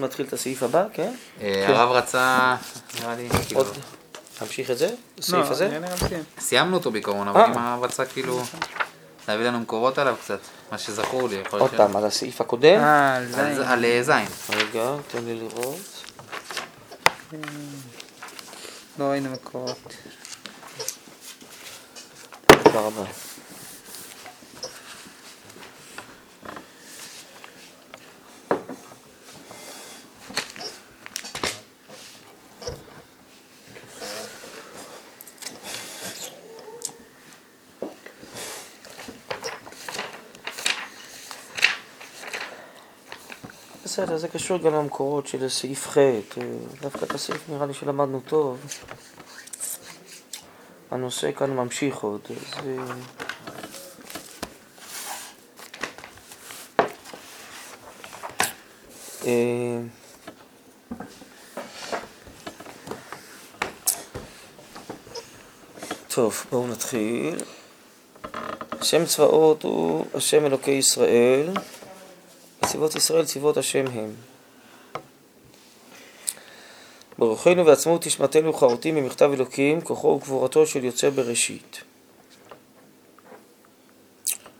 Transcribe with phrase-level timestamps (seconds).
[0.00, 1.14] נתחיל את הסעיף הבא, כן?
[1.40, 2.56] אה, הרב רצה,
[3.00, 3.76] נראה לי, כאילו, עוד...
[4.40, 4.88] להמשיך את זה?
[5.18, 5.68] הסעיף הזה?
[5.68, 6.10] לי ממשיך.
[6.38, 7.46] סיימנו אותו בעיקרון, אבל אה.
[7.46, 8.42] אם הרב רצה כאילו
[9.28, 10.38] להביא לנו מקורות עליו קצת,
[10.72, 12.80] מה שזכור לי, עוד פעם, על הסעיף הקודם.
[12.80, 13.62] אה, על זין.
[13.62, 14.26] אה, זין.
[14.50, 16.04] רגע, תן לי לראות.
[18.98, 19.94] לא ראינו מקורות.
[22.46, 23.04] תודה רבה.
[43.96, 46.12] בסדר, זה קשור גם למקורות של סעיף ח', אה,
[46.80, 48.58] דווקא את הסעיף נראה לי שלמדנו טוב.
[50.90, 52.66] הנושא כאן ממשיך עוד, אז...
[52.66, 52.94] אה,
[59.26, 59.80] אה,
[66.08, 67.38] טוב, בואו נתחיל.
[68.82, 71.48] שם צבאות הוא השם אלוקי ישראל,
[72.66, 74.10] צבאות ישראל צבאות השם הם.
[77.18, 81.82] ברוחנו ועצמאות נשמתנו חרוטים במכתב אלוקים, כוחו וגבורתו של יוצר בראשית.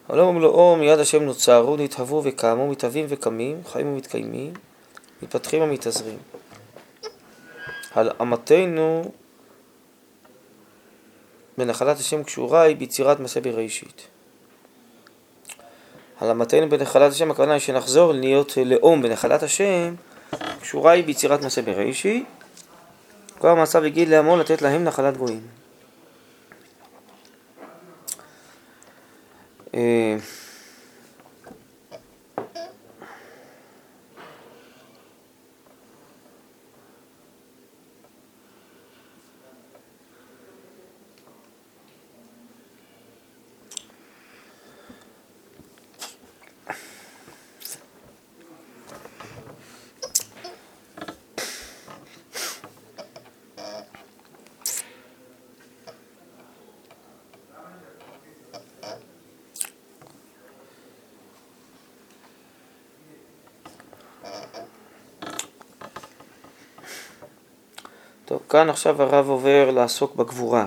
[0.08, 4.52] העולם ומלואו מיד השם נוצרו, נתהוו וקמו, מתהווים וקמים, חיים ומתקיימים,
[5.22, 6.18] מתפתחים ומתאזרים.
[7.94, 9.12] הלאמתנו
[11.58, 14.08] בנחלת השם קשורה היא ביצירת מעשה בראשית.
[16.20, 19.94] הלאמתנו בנחלת השם, הכוונה היא שנחזור להיות לאום בנחלת השם,
[20.60, 22.26] קשורה היא ביצירת מעשה בראשית,
[23.40, 25.46] כבר מעשיו הגיד לעמו לתת להם נחלת גויים.
[68.56, 70.66] כאן עכשיו הרב עובר לעסוק בגבורה.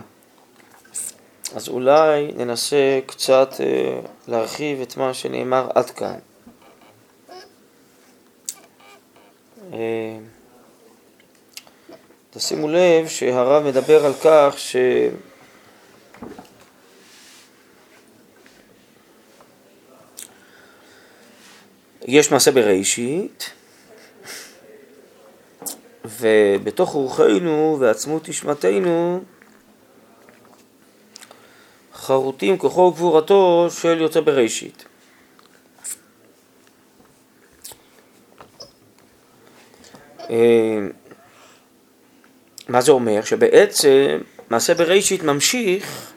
[1.56, 6.20] אז אולי ננסה קצת אה, להרחיב את מה שנאמר עד כאן.
[9.74, 10.18] אה,
[12.30, 14.76] תשימו לב שהרב מדבר על כך ש...
[22.08, 23.50] יש מעשה בראשית,
[26.20, 29.24] ובתוך רוחנו ועצמות נשמתנו
[31.94, 34.86] חרוטים כוחו וגבורתו של יוצא בראשית.
[40.30, 40.80] אה,
[42.68, 43.22] מה זה אומר?
[43.24, 44.18] שבעצם
[44.50, 46.12] מעשה בראשית ממשיך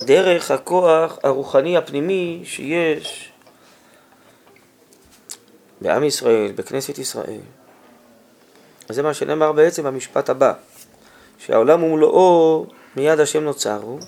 [0.00, 3.32] דרך הכוח הרוחני הפנימי שיש
[5.80, 7.40] בעם ישראל, בכנסת ישראל.
[8.88, 10.52] זה מה שנאמר בעצם במשפט הבא,
[11.38, 12.66] שהעולם ומלואו
[12.96, 13.98] מיד השם נוצרו,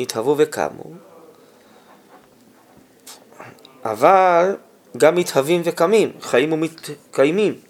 [0.00, 0.84] התהוו וקמו,
[3.84, 4.56] אבל
[4.96, 7.60] גם מתהווים וקמים, חיים ומתקיימים,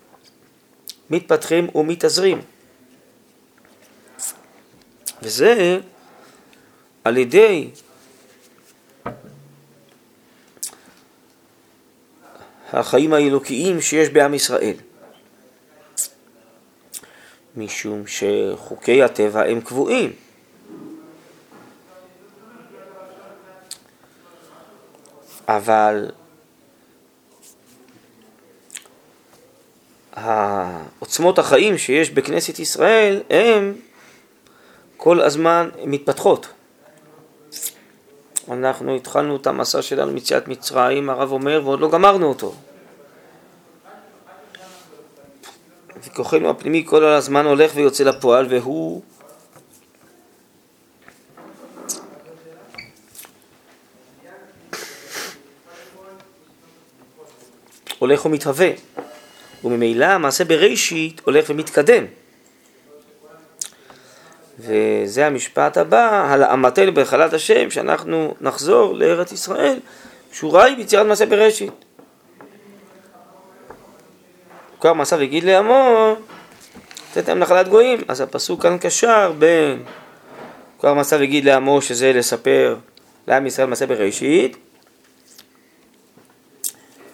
[1.11, 2.41] מתפתחים ומתאזרים.
[5.23, 5.81] וזה
[7.05, 7.71] על ידי
[12.73, 14.75] החיים האלוקיים שיש בעם ישראל.
[17.59, 20.13] משום שחוקי הטבע הם קבועים.
[25.49, 26.11] אבל
[30.13, 33.75] העוצמות החיים שיש בכנסת ישראל הם
[34.97, 36.47] כל הזמן מתפתחות.
[38.51, 42.55] אנחנו התחלנו את המסע שלנו מציאת מצרים, הרב אומר, ועוד לא גמרנו אותו.
[46.13, 49.03] וכוחנו הפנימי כל הזמן הולך ויוצא לפועל, והוא
[57.99, 58.71] הולך ומתהווה,
[59.65, 62.05] וממילא המעשה בראשית הולך ומתקדם.
[64.59, 69.79] וזה המשפט הבא, הלאמתנו בהחלת השם, שאנחנו נחזור לארץ ישראל,
[70.33, 71.88] שורה היא ביצירת מעשה בראשית.
[74.81, 76.17] כבר מסע וגיד לעמו,
[77.29, 77.99] להם נחלת גויים.
[78.09, 79.83] אז הפסוק כאן קשר בין
[80.79, 82.77] כבר מסע וגיד לעמו, שזה לספר
[83.27, 84.57] לעם ישראל מעשה בראשית,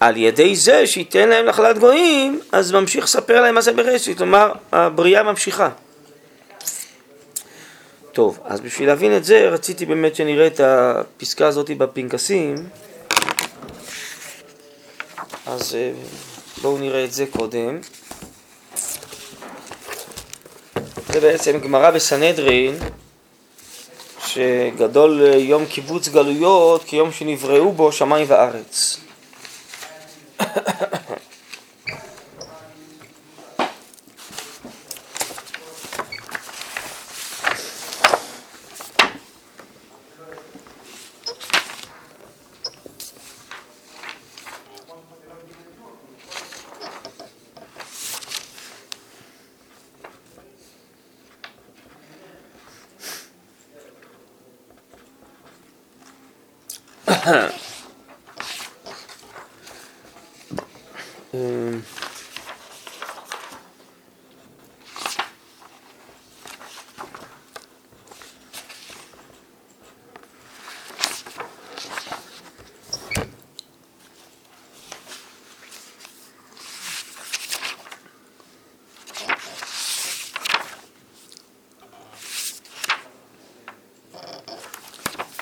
[0.01, 5.23] על ידי זה שייתן להם נחלת גויים, אז ממשיך לספר להם מעשה בראשית, כלומר הבריאה
[5.23, 5.69] ממשיכה.
[8.13, 12.55] טוב, אז בשביל להבין את זה רציתי באמת שנראה את הפסקה הזאת בפנקסים.
[15.47, 15.93] אז אה,
[16.63, 17.81] בואו נראה את זה קודם.
[21.09, 22.79] זה בעצם גמרא בסנהדרין,
[24.27, 29.01] שגדול אה, יום קיבוץ גלויות כיום שנבראו בו שמיים וארץ.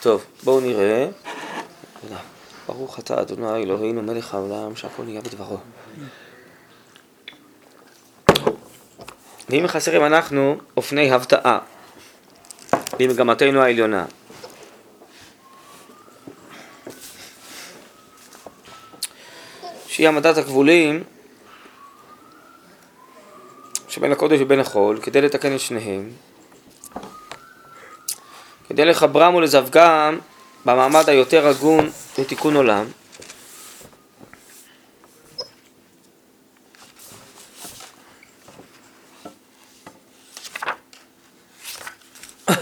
[0.02, 1.21] טוב, בואו נראה.
[2.92, 5.58] ברוך אתה אדוני אלוהינו מלך העולם שהכל נהיה בדברו.
[9.48, 11.58] ואם חסרים אנחנו אופני הבטאה
[12.98, 14.04] במגמתנו העליונה.
[19.86, 21.04] שהיא העמדת הגבולים
[23.88, 26.10] שבין הקודש ובין החול, כדי לתקן את שניהם,
[28.68, 30.18] כדי לחברם ולזווגם
[30.64, 32.86] במעמד היותר הגון לתיקון עולם.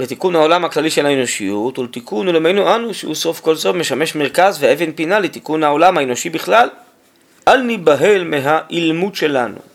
[0.00, 4.92] לתיקון העולם הכללי של האנושיות ולתיקון עולמנו אנו שהוא סוף כל סוף משמש מרכז ואבן
[4.92, 6.68] פינה לתיקון העולם האנושי בכלל
[7.48, 9.69] אל ניבהל מהאילמות שלנו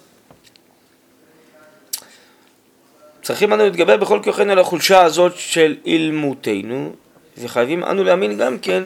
[3.26, 6.94] צריכים אנו להתגבר בכל כוחנו על החולשה הזאת של אילמותנו,
[7.38, 8.84] וחייבים אנו להאמין גם כן,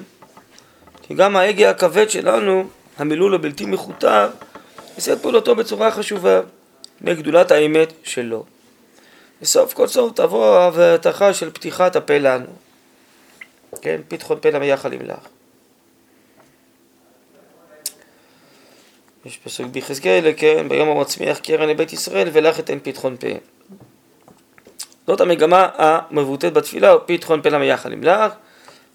[1.02, 4.30] כי גם ההגה הכבד שלנו, המילול הבלתי מכותר,
[4.96, 6.42] יעשה את פעולתו בצורה חשובה,
[7.02, 8.46] לגדולת האמת שלו.
[9.42, 12.48] וסוף כל סוף תבוא ההבטחה של פתיחת הפה לנו.
[13.82, 15.28] כן, פתחון פה למייחלים לך.
[19.26, 23.28] יש פסוק ביחזקאל, כן, ביום המצמיח קרן לבית ישראל ולך אתן פתחון פה.
[25.10, 28.34] זאת המגמה המבוטאת בתפילה, פתחון פה למייחל לך,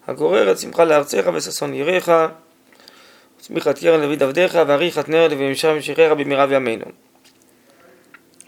[0.07, 2.13] הגוררת שמחה לארצך וששון יריך,
[3.39, 6.85] צמיחת קרן לבית עבדיך, ואריכת נר לבמשך ממשיכך במהרה בימינו.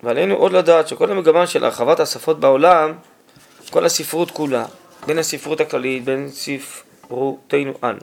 [0.03, 2.93] ועלינו עוד לדעת שכל המגמה של הרחבת השפות בעולם,
[3.71, 4.65] כל הספרות כולה,
[5.07, 7.99] בין הספרות הכללית, בין ספרותנו אנו,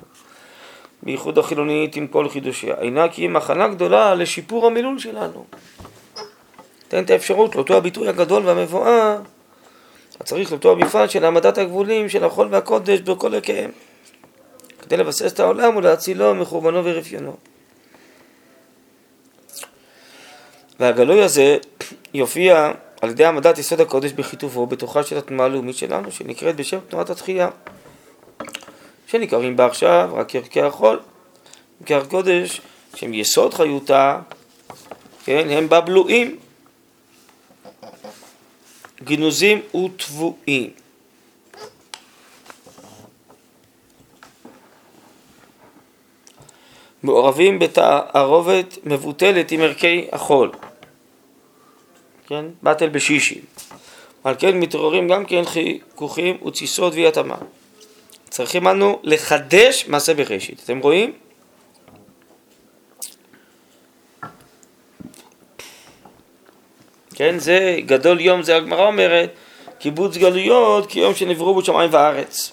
[1.04, 5.46] בייחוד החילונית עם כל חידושיה, אינה כי היא מחנה גדולה לשיפור המילול שלנו.
[6.88, 9.18] תן את האפשרות לאותו הביטוי הגדול והמבואר
[10.24, 13.72] צריך לאותו המפעל של העמדת הגבולים של החול והקודש בכל ערכיהם,
[14.82, 17.36] כדי לבסס את העולם ולהצילו מחורבנו ורפיונו.
[20.80, 21.58] והגלוי הזה
[22.14, 27.10] יופיע על ידי העמדת יסוד הקודש בכיתובו בתוכה של התנועה הלאומית שלנו, שנקראת בשם תנועת
[27.10, 27.50] התחייה,
[29.08, 31.00] שנקראים בה עכשיו רק ערכי החול,
[31.82, 32.62] ערכי הקודש,
[32.96, 34.20] שהם יסוד חיותה,
[35.26, 36.38] כן, הם בבלועים,
[39.04, 40.70] גנוזים וטבועים.
[47.04, 50.52] מעורבים בתערובת מבוטלת עם ערכי החול,
[52.28, 52.46] כן?
[52.62, 53.42] באטל בשישי.
[54.24, 57.36] על כן מתעוררים גם כן חיכוכים ותסיסות ואי התאמה.
[58.30, 60.62] צריכים אנו לחדש מעשה בראשית.
[60.66, 61.14] אתם רואים?
[67.14, 69.30] כן, זה גדול יום, זה הגמרא אומרת,
[69.80, 72.52] קיבוץ גלויות כיום שנבראו בו שמיים וארץ.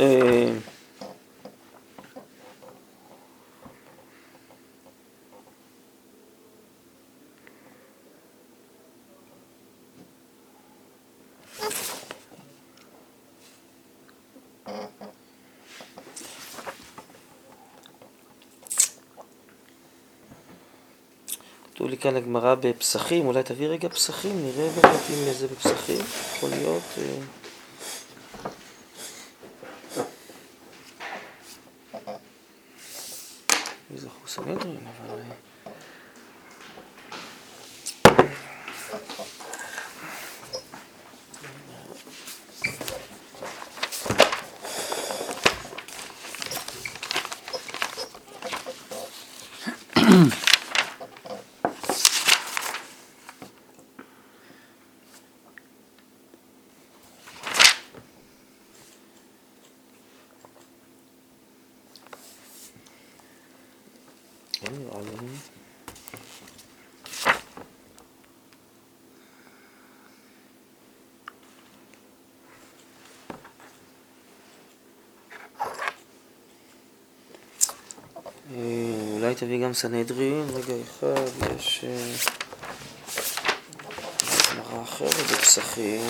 [0.00, 0.71] אה,
[21.82, 25.98] כתוב לי כאן הגמרא בפסחים, אולי תביא רגע פסחים, נראה באמת אם זה בפסחים,
[26.36, 26.82] יכול להיות.
[26.98, 27.04] אה.
[64.72, 65.26] לי.
[78.54, 82.12] אה, אולי תביא גם סנהדרין, רגע אחד, יש אה,
[84.54, 86.00] גמרא אחרת בפסחים.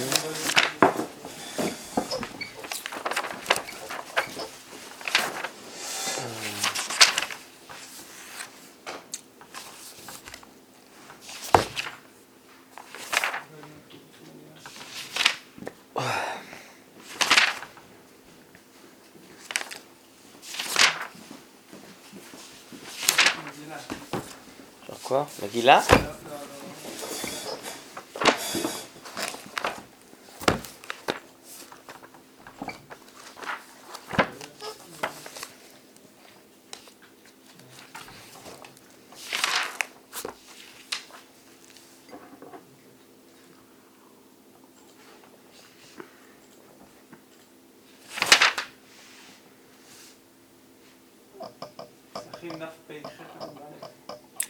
[24.93, 25.42] יישר כוח.
[25.53, 25.81] מגילה?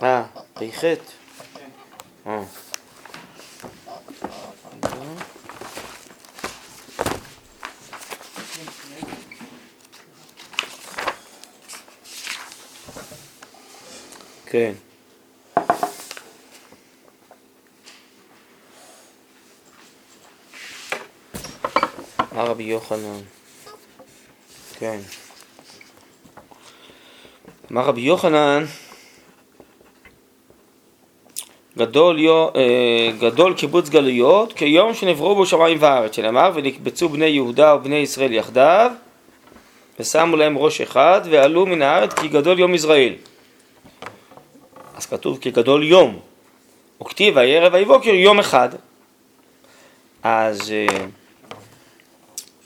[0.03, 0.85] אה, פ"ח.
[2.27, 2.43] אה.
[14.47, 14.73] כן.
[22.33, 23.21] מה רבי יוחנן?
[24.75, 25.01] כן.
[27.71, 28.65] אמר רבי יוחנן,
[31.79, 37.75] גדול, יו, אה, גדול קיבוץ גלויות כיום שנבראו בו שמיים וארץ, שנאמר ונקבצו בני יהודה
[37.75, 38.91] ובני ישראל יחדיו
[40.01, 43.15] ושמו להם ראש אחד ועלו מן הארץ כי גדול יום ישראל.
[44.97, 46.19] אז כתוב כגדול יום,
[47.03, 48.69] וכתיב הערב ויבוקר יום אחד.
[50.23, 51.05] אז אה,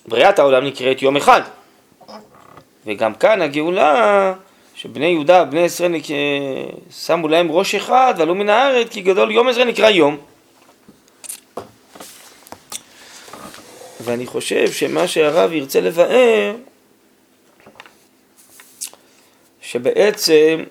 [0.08, 1.42] בריאת העולם נקראת יום אחד.
[2.86, 4.34] וגם כאן הגאולה
[4.76, 5.92] שבני יהודה ובני ישראל.
[6.90, 10.16] שמו להם ראש אחד ועלו מן הארץ כי גדול יום עזרא נקרא יום.
[14.00, 16.54] ואני חושב שמה שהרב ירצה לבאר
[19.60, 20.64] שבעצם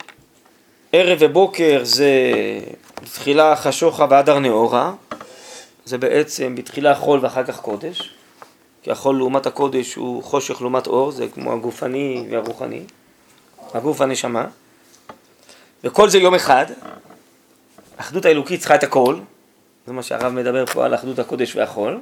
[0.92, 2.12] ערב ובוקר זה
[3.04, 4.94] בתחילה חשוכה והדר נאורה
[5.86, 8.12] זה בעצם בתחילה חול ואחר כך קודש
[8.84, 12.82] כי החול לעומת הקודש הוא חושך לעומת אור, זה כמו הגופני והרוחני
[13.76, 14.46] הגוף והנשמה,
[15.84, 16.66] וכל זה יום אחד,
[17.98, 19.16] האחדות האלוקית צריכה את הכל,
[19.88, 22.00] זה מה שהרב מדבר פה על אחדות הקודש והחול,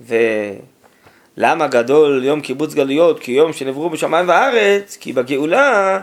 [0.00, 4.96] ולמה גדול יום קיבוץ גלויות כיום שנבראו בשמיים וארץ?
[5.00, 6.00] כי בגאולה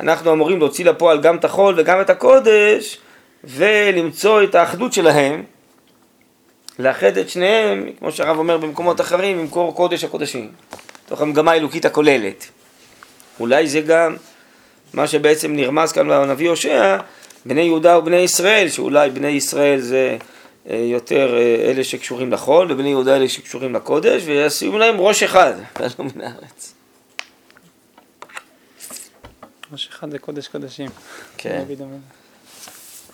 [0.00, 2.98] אנחנו אמורים להוציא לפועל גם את החול וגם את הקודש,
[3.44, 5.42] ולמצוא את האחדות שלהם,
[6.78, 10.50] לאחד את שניהם, כמו שהרב אומר במקומות אחרים, עם קור קודש הקודשים,
[11.06, 12.46] תוך המגמה האלוקית הכוללת.
[13.40, 14.16] אולי זה גם
[14.94, 16.96] מה שבעצם נרמז כאן בנביא הושע,
[17.46, 20.16] בני יהודה ובני ישראל, שאולי בני ישראל זה
[20.70, 25.52] אה, יותר אה, אלה שקשורים לחול, ובני יהודה אלה שקשורים לקודש, וישימו להם ראש אחד,
[25.80, 26.74] ועלו מן הארץ.
[29.72, 30.90] ראש אחד זה קודש קודשים.
[31.36, 31.64] כן.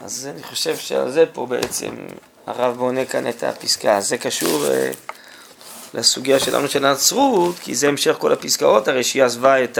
[0.00, 1.94] אז אני חושב שעל זה פה בעצם
[2.46, 4.00] הרב בונה כאן את הפסקה.
[4.00, 4.90] זה קשור אה,
[5.94, 9.78] לסוגיה שלנו של הנצרות, כי זה המשך כל הפסקאות, הרי שהיא עזבה את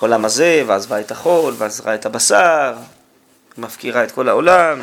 [0.00, 2.74] העולם הזה, ועזבה את החול, ועזבה את הבשר,
[3.58, 4.82] מפקירה את כל העולם.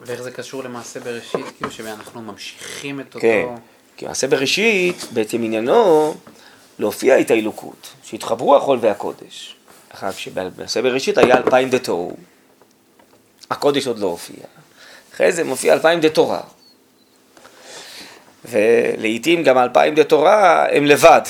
[0.00, 3.20] ואיך זה קשור למעשה בראשית, כאילו שאנחנו ממשיכים את אותו...
[3.20, 3.46] כן,
[3.96, 6.14] כי מעשה בראשית, בעצם עניינו
[6.78, 9.56] להופיע את האלוקות, שהתחברו החול והקודש.
[9.94, 12.16] אחר כשבמעשה בראשית היה אלפיים דתוהו,
[13.50, 14.44] הקודש עוד לא הופיע.
[15.14, 16.40] אחרי זה מופיע אלפיים דתורה.
[18.48, 21.22] ולעיתים גם אלפיים דה תורה הם לבד.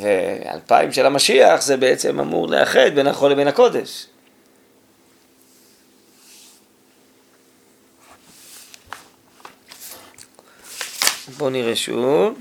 [0.00, 4.06] ואלפיים של המשיח זה בעצם אמור לאחד בין החול לבין הקודש.
[11.36, 12.38] בואו נראה שוב.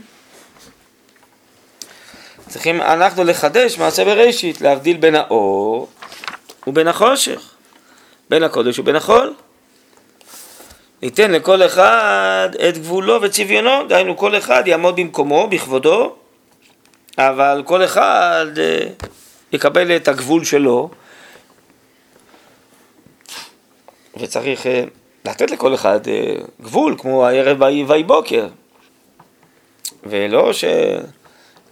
[2.49, 5.87] צריכים אנחנו לחדש מעשה בראשית, להבדיל בין האור
[6.67, 7.53] ובין החושך,
[8.29, 9.35] בין הקודש ובין החול.
[11.01, 16.15] ניתן לכל אחד את גבולו וצביונו, דהיינו כל אחד יעמוד במקומו, בכבודו,
[17.17, 18.87] אבל כל אחד אה,
[19.51, 20.89] יקבל את הגבול שלו,
[24.19, 24.83] וצריך אה,
[25.25, 28.47] לתת לכל אחד אה, גבול, כמו הערב ויהי בוקר,
[30.03, 30.51] ולא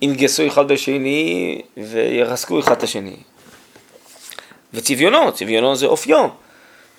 [0.01, 3.17] שינגסו אחד בשני וירסקו אחד את השני.
[4.73, 6.27] וצביונו, צביונו זה אופיו,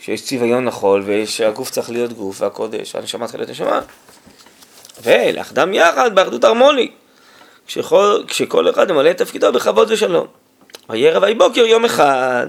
[0.00, 3.80] שיש צביון נחול ושהגוף צריך להיות גוף והקודש, והנשמה צריכה להיות נשמה.
[5.02, 6.92] ולאחדם יחד באחדות הרמונית,
[7.66, 10.26] כשכל, כשכל אחד ממלא את תפקידו בכבוד ושלום.
[10.88, 12.46] ויהי ערב ויהי בוקר יום אחד.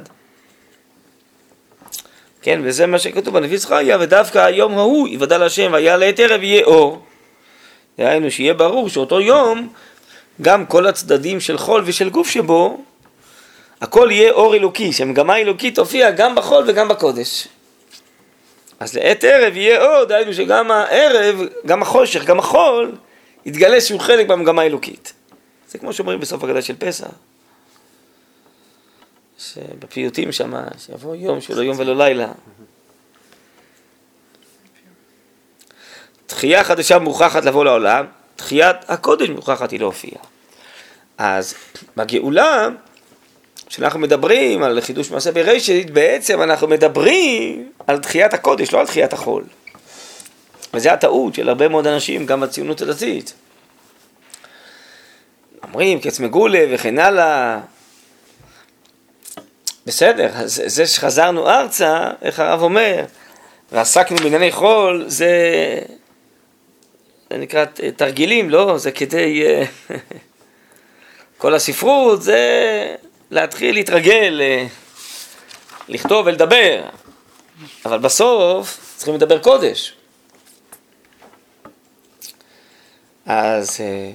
[2.42, 6.66] כן, וזה מה שכתוב בנביא זכריה, ודווקא היום ההוא יוודע להשם והיה לעת ערב יהיה
[6.66, 7.06] אור.
[7.98, 9.70] דהיינו שיהיה ברור שאותו יום
[10.42, 12.78] גם כל הצדדים של חול ושל גוף שבו
[13.82, 17.48] הכל יהיה אור אלוקי, שמגמה אלוקית תופיע גם בחול וגם בקודש.
[18.80, 22.96] אז לעת ערב יהיה אור, דהיינו שגם הערב, גם החושך, גם החול,
[23.46, 25.14] יתגלה שהוא חלק במגמה האלוקית.
[25.70, 27.08] זה כמו שאומרים בסוף הגדה של פסח.
[29.40, 32.32] שבפיוטים שם, שיבוא יום שהוא לא יום ולא לילה.
[36.26, 38.06] תחייה חדשה מוכרחת לבוא לעולם,
[38.36, 40.18] תחיית הקודש מוכרחת היא להופיע.
[41.18, 41.54] אז
[41.98, 42.68] בגאולה,
[43.70, 49.14] כשאנחנו מדברים על חידוש מעשה בראשית, בעצם אנחנו מדברים על תחיית הקודש, לא על תחיית
[49.14, 49.44] החול.
[50.74, 53.34] וזו הטעות של הרבה מאוד אנשים, גם בציונות הדתית.
[55.64, 57.60] אומרים קץ מגולה וכן הלאה,
[59.86, 63.06] בסדר, אז זה שחזרנו ארצה, איך הרב אומר,
[63.72, 65.30] ועסקנו בענייני חול, זה,
[67.30, 68.78] זה נקרא תרגילים, לא?
[68.78, 69.44] זה כדי...
[69.46, 69.66] אה,
[71.38, 72.40] כל הספרות זה
[73.32, 74.66] להתחיל להתרגל, אה,
[75.88, 76.82] לכתוב ולדבר,
[77.86, 79.94] אבל בסוף צריכים לדבר קודש.
[83.26, 84.12] אז אה,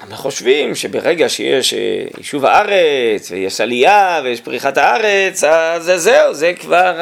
[0.00, 6.34] אנחנו חושבים שברגע שיש אה, יישוב הארץ, ויש עלייה, ויש פריחת הארץ, אז זה זהו,
[6.34, 7.00] זה כבר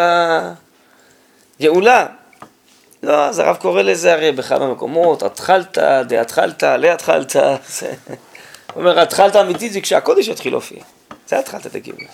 [1.60, 2.06] הגאולה.
[3.02, 7.56] לא, אז הרב קורא לזה הרי בכמה מקומות, התחלתא, דהתחלתא, להתחלתא.
[8.74, 10.82] הוא אומר, התחלתא אמיתית זה כשהקודש יתחיל להופיע.
[11.26, 12.08] זה התחלתא דגאולה.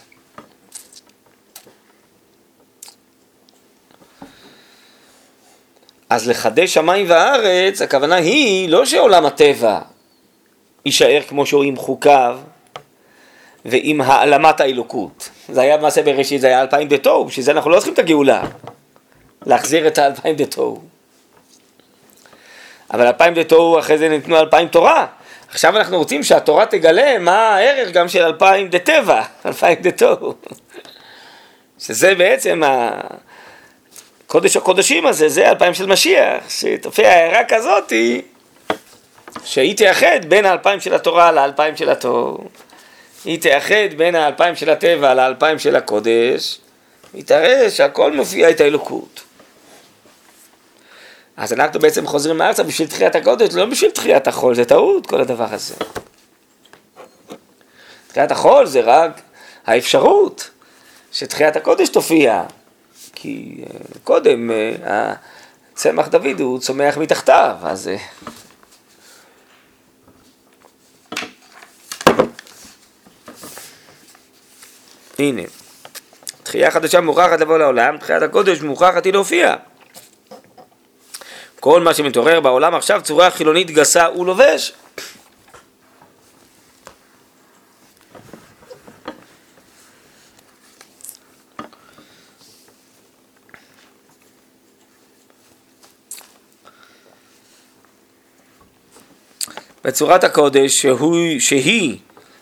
[6.10, 9.80] אז לחדש שמיים וארץ, הכוונה היא לא שעולם הטבע
[10.86, 12.38] יישאר כמו שהוא עם חוקיו
[13.64, 15.28] ועם העלמת האלוקות.
[15.48, 18.42] זה היה מעשה בראשית, זה היה אלפיים דתוהו, בשביל זה אנחנו לא צריכים את הגאולה,
[19.46, 20.80] להחזיר את האלפיים דתוהו.
[22.92, 25.06] אבל אלפיים דתוהו אחרי זה ניתנו אלפיים תורה.
[25.50, 30.34] עכשיו אנחנו רוצים שהתורה תגלה מה הערך גם של אלפיים דטבע, אלפיים דתוהו.
[31.78, 32.62] שזה בעצם
[34.24, 38.22] הקודש הקודשים הזה, זה אלפיים של משיח, שתופיע הערה כזאתי
[39.44, 42.48] שהיא תאחד בין האלפיים של התורה לאלפיים של התור.
[43.24, 46.58] היא תאחד בין האלפיים של הטבע לאלפיים של הקודש,
[47.14, 49.27] היא תראה שהכל מופיע את האלוקות.
[51.38, 55.20] אז אנחנו בעצם חוזרים ארצה בשביל תחיית הקודש, לא בשביל תחיית החול, זה טעות כל
[55.20, 55.74] הדבר הזה.
[58.08, 59.20] תחיית החול זה רק
[59.66, 60.50] האפשרות
[61.12, 62.42] שתחיית הקודש תופיע,
[63.14, 65.14] כי אה, קודם אה,
[65.74, 67.88] צמח דוד הוא צומח מתחתיו, אז...
[67.88, 67.96] אה,
[75.18, 75.42] הנה,
[76.42, 79.56] תחייה חדשה מוכרחת לבוא לעולם, תחיית הקודש מוכרחת היא להופיע.
[81.70, 84.72] כל מה שמתעורר בעולם עכשיו, צורה חילונית גסה הוא לובש.
[99.84, 101.98] בצורת הקודש שהוא, שהיא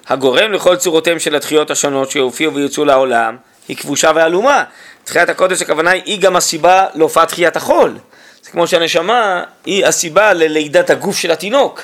[0.07, 3.37] הגורם לכל צורותיהם של התחיות השונות שהופיעו ויצאו לעולם
[3.69, 4.65] היא כבושה ועלומה.
[5.05, 7.99] תחיית הקודש הכוונה היא גם הסיבה להופעת תחיית החול.
[8.47, 11.83] זה כמו שהנשמה היא הסיבה ללידת הגוף של התינוק.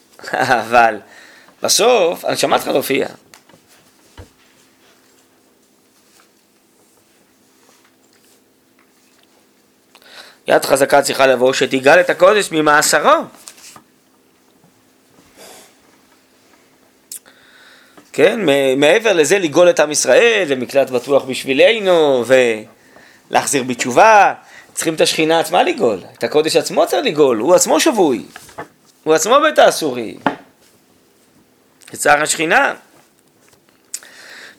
[0.32, 0.98] אבל
[1.62, 3.06] בסוף הנשמה צריכה להופיע.
[10.46, 13.10] יד חזקה צריכה לבוא שתיגל את הקודש ממאסרו.
[18.12, 18.40] כן,
[18.76, 22.24] מעבר לזה לגאול את עם ישראל, ומקלט בטוח בשבילנו,
[23.30, 24.34] ולהחזיר בתשובה,
[24.74, 28.24] צריכים את השכינה עצמה לגאול, את הקודש עצמו צריך לגאול, הוא עצמו שבוי,
[29.04, 30.16] הוא עצמו בית האסורי.
[31.94, 32.74] יצר השכינה.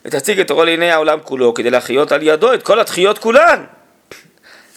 [0.06, 3.63] ותציג את אורו לעיני העולם כולו, כדי להחיות על ידו את כל התחיות כולן.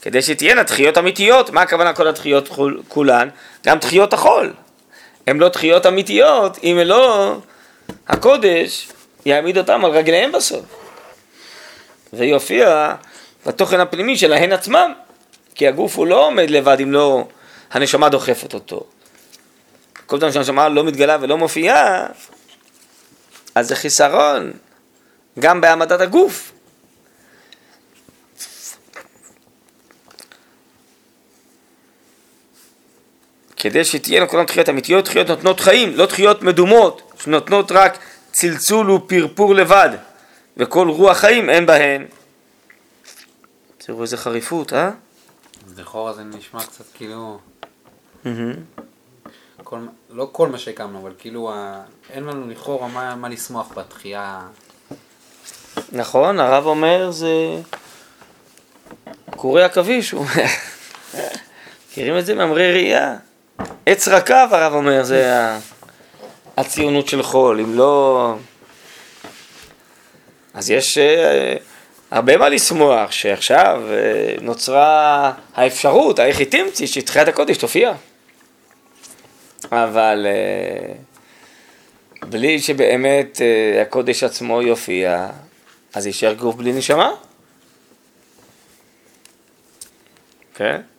[0.03, 1.51] כדי שתהיינה תחיות אמיתיות.
[1.51, 2.49] מה הכוונה כל התחיות
[2.89, 3.29] כולן?
[3.67, 4.53] גם תחיות החול.
[5.27, 7.37] הן לא תחיות אמיתיות, אם לא
[8.09, 8.89] הקודש
[9.27, 10.65] יעמיד אותם על רגליהם בסוף.
[12.13, 12.95] ויופיע
[13.47, 14.93] בתוכן הפנימי שלהן עצמם.
[15.59, 17.29] כי הגוף הוא לא עומד לבד אם לא
[17.71, 18.87] הנשמה דוחפת אותו.
[20.07, 22.07] כל פעם שהנשמה לא מתגלה ולא מופיעה,
[23.55, 24.53] אז זה חיסרון,
[25.39, 26.53] גם בהעמדת הגוף.
[33.57, 37.99] כדי שתהיינה כל התחיות אמיתיות, תחיות נותנות חיים, לא תחיות מדומות, שנותנות רק
[38.33, 39.91] צלצול ופרפור לבד,
[40.57, 42.07] וכל רוח חיים אין בהן.
[43.79, 44.91] תראו איזה חריפות, אה?
[45.69, 47.39] אז לכאורה זה נשמע קצת כאילו...
[49.65, 49.79] כל,
[50.11, 51.83] לא כל מה שהקמנו, אבל כאילו ה...
[52.11, 54.41] אין לנו לכאורה מה, מה לשמוח בתחייה.
[55.93, 57.61] נכון, הרב אומר זה
[59.37, 60.47] קורי עכביש, הוא אומר.
[61.91, 62.35] מכירים את זה?
[62.35, 63.17] ממרי ראייה.
[63.87, 65.49] עץ רקב, הרב אומר, זה
[66.57, 68.35] הציונות של חול, אם לא...
[70.55, 71.57] אז יש אה,
[72.11, 77.93] הרבה מה לשמוח, שעכשיו אה, נוצרה האפשרות, האיך היא תמצי, שתחיית הקודש תופיע.
[79.73, 80.95] אבל אה,
[82.29, 83.41] בלי שבאמת
[83.83, 85.29] הקודש עצמו יופיע,
[85.95, 87.11] אז יישאר גוף בלי נשמה.
[90.55, 90.77] כן?
[90.77, 90.98] Okay.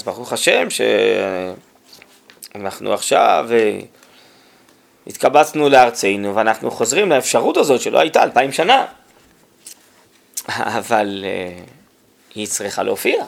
[0.00, 0.66] אז ברוך השם
[2.54, 3.80] שאנחנו עכשיו אה,
[5.06, 8.86] התקבצנו לארצנו ואנחנו חוזרים לאפשרות הזאת שלא הייתה אלפיים שנה.
[10.78, 11.26] אבל uh,
[12.34, 13.24] היא צריכה להופיע.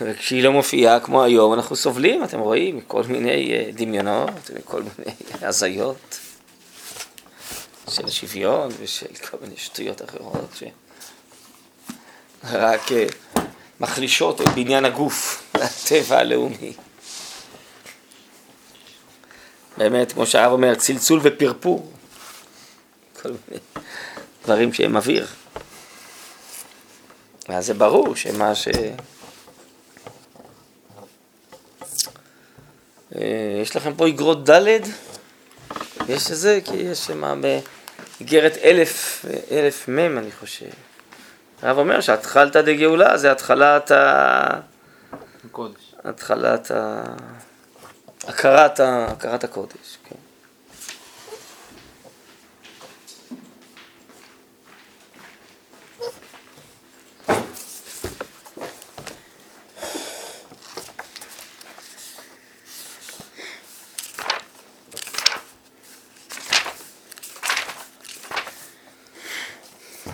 [0.00, 5.12] וכשהיא לא מופיעה, כמו היום, אנחנו סובלים, אתם רואים, מכל מיני uh, דמיונות, מכל מיני
[5.42, 6.18] הזיות
[7.90, 10.62] של שוויון ושל כל מיני שטויות אחרות,
[12.42, 12.82] שרק
[13.80, 16.72] מחלישות את בניין הגוף, הטבע הלאומי.
[19.76, 21.92] באמת, כמו שהרב אומר, צלצול ופרפור.
[23.22, 23.60] כל מיני
[24.44, 25.26] דברים שהם אוויר.
[27.48, 28.68] ואז זה ברור שמה ש...
[33.16, 34.80] אה, יש לכם פה אגרות ד'?
[36.08, 36.60] יש איזה?
[36.64, 40.70] כי יש שם באיגרת אלף, אלף מ' אני חושב.
[41.64, 44.60] הרב אומר שהתחלתא דגאולה זה התחלת ה...
[45.52, 45.94] קודש.
[46.04, 47.02] התחלת ה...
[48.28, 49.06] הכרת, ה...
[49.06, 50.16] הכרת הקודש, כן.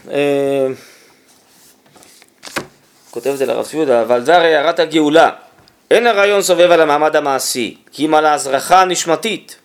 [0.06, 0.49] Uh...
[3.20, 5.30] כותב את זה לרב יהודה, אבל זה הרי הערת הגאולה.
[5.90, 9.56] אין הרעיון סובב על המעמד המעשי, כי אם על ההזרחה הנשמתית.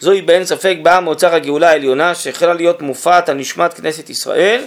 [0.00, 4.64] זוהי באין ספק באה מאוצר הגאולה העליונה שהחלה להיות מופעת על נשמת כנסת ישראל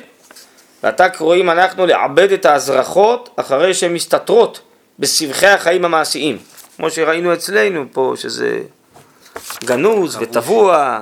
[0.84, 4.62] ועתה קרואים אנחנו לעבד את ההזרחות אחרי שהן מסתתרות
[5.00, 6.38] בסבכי החיים המעשיים
[6.78, 8.60] כמו שראינו אצלנו פה שזה
[9.64, 11.02] גנוז וטבוע,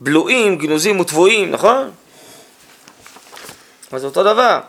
[0.00, 1.90] בלועים, גנוזים וטבועים, נכון?
[3.92, 4.60] אז אותו דבר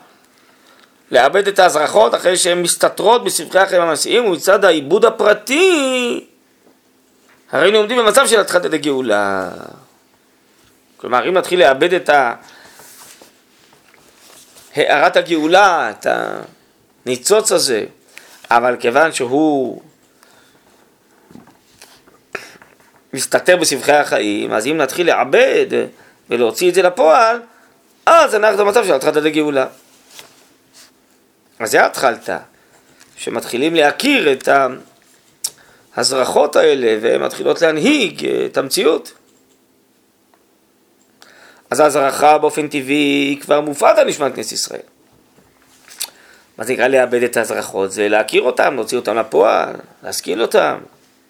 [1.12, 6.26] לאבד את ההזרחות אחרי שהן מסתתרות בסבכי החיים המעשיים ומצד העיבוד הפרטי
[7.52, 9.50] הרי היינו עומדים במצב של התחלת הגאולה.
[10.98, 12.10] כלומר, אם נתחיל לאבד את
[14.76, 16.08] הארת הגאולה, את
[17.06, 17.86] הניצוץ הזה,
[18.52, 19.82] אבל כיוון שהוא
[23.14, 25.66] מסתתר בסבכי החיים, אז אם נתחיל לעבד
[26.30, 27.42] ולהוציא את זה לפועל,
[28.06, 29.68] אז אנחנו במצב של התחלת הגאולה.
[31.60, 32.30] אז זה התחלת,
[33.16, 34.50] שמתחילים להכיר את
[35.96, 39.14] ההזרחות האלה והן מתחילות להנהיג את המציאות.
[41.70, 44.80] אז ההזרחה באופן טבעי היא כבר מופעת על נשמת כנסת ישראל.
[46.58, 47.92] מה זה נקרא לאבד את ההזרחות?
[47.92, 50.78] זה להכיר אותן, להוציא אותן לפועל, להשכיל אותן,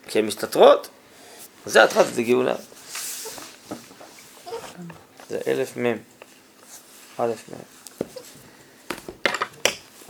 [0.08, 0.90] כי הן מסתתרות.
[1.66, 2.56] זה התחלת גאולה.
[5.30, 5.98] זה אלף מ',
[7.18, 7.79] א' מ'.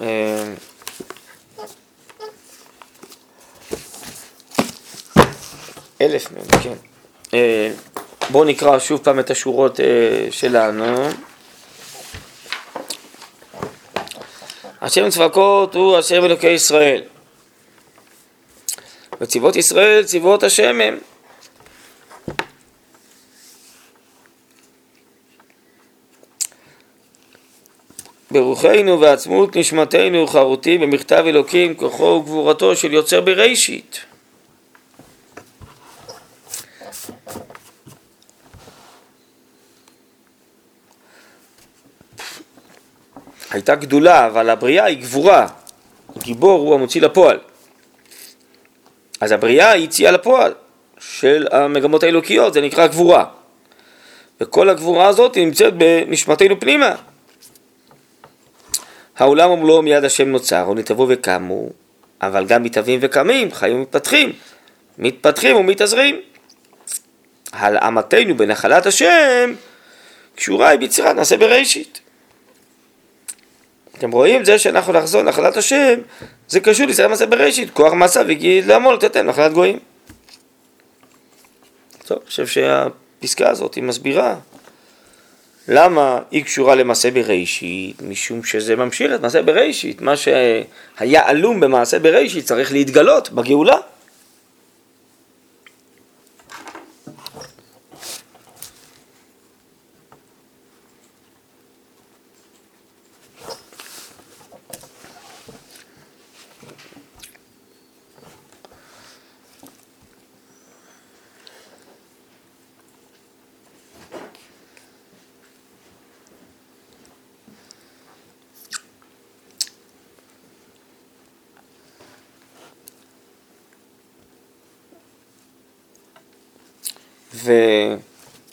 [0.02, 0.54] אה,
[6.02, 6.74] אלף מ', כן.
[7.34, 7.72] אה,
[8.30, 11.08] בואו נקרא שוב פעם את השורות אה, שלנו.
[14.82, 17.02] השם צבקות הוא השם אלוקי ישראל.
[19.22, 20.98] וצבאות ישראל צבאות השם הם.
[28.32, 34.00] ברוחנו ועצמות נשמתנו חרותי במכתב אלוקים כוחו וגבורתו של יוצר בראשית.
[43.52, 45.48] הייתה גדולה, אבל הבריאה היא גבורה.
[46.18, 47.40] גיבור הוא המוציא לפועל.
[49.22, 50.54] אז הבריאה היא יציאה לפועל
[51.00, 53.26] של המגמות האלוקיות, זה נקרא גבורה.
[54.42, 56.96] וכל הגבורה הזאת נמצאת בנשמתנו פנימה.
[59.20, 61.70] העולם ומלואו מיד השם נוצר, ונתבו וקמו,
[62.22, 64.34] אבל גם מתהווים וקמים, חיים ומתפתחים,
[64.98, 66.22] מתפתחים ומתעזרים.
[67.54, 69.54] הלאמתנו בנחלת השם
[70.36, 72.02] קשורה היא ביצירת נעשה בראשית.
[73.98, 76.00] אתם רואים, זה שאנחנו נחזור לנחלת השם,
[76.48, 79.80] זה קשור לישראל מעשה בראשית, כוח מעשה וגיד לעמול לתתן נחלת גויים.
[82.06, 84.36] טוב, אני חושב שהפסקה הזאת היא מסבירה
[85.72, 92.00] למה היא קשורה למעשה בראשית, משום שזה ממשיך את מעשה בראשית, מה שהיה עלום במעשה
[92.00, 93.78] בראשית צריך להתגלות בגאולה.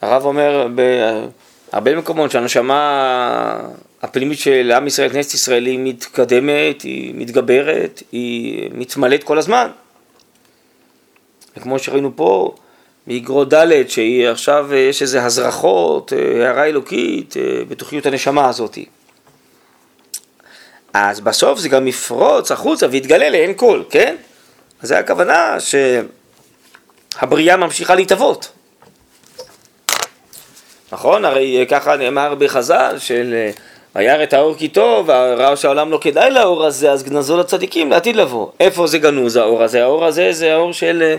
[0.03, 0.69] והרב אומר
[1.73, 3.61] בהרבה מקומות שהנשמה
[4.03, 9.71] הפנימית של עם ישראל, כנסת ישראל, היא מתקדמת, היא מתגברת, היא מתמלאת כל הזמן.
[11.57, 12.55] וכמו שראינו פה,
[13.07, 17.35] מאגרות ד' שהיא עכשיו, יש איזה הזרחות, הערה אלוקית
[17.69, 18.79] בתוכיות הנשמה הזאת.
[20.93, 24.17] אז בסוף זה גם יפרוץ החוצה ויתגלה לעין כל, כן?
[24.83, 25.57] אז זה הכוונה
[27.21, 28.56] שהבריאה ממשיכה להתהוות.
[30.93, 31.25] נכון?
[31.25, 33.49] הרי ככה נאמר בחז"ל של
[33.97, 38.17] וירא את האור כי טוב, ראה שהעולם לא כדאי לאור הזה, אז גנזו לצדיקים לעתיד
[38.17, 38.47] לבוא.
[38.61, 39.83] איפה זה גנוז האור הזה?
[39.83, 41.17] האור הזה זה האור של